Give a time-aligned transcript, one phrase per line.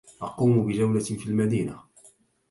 [0.21, 1.79] أقوم بجولة في المدينة.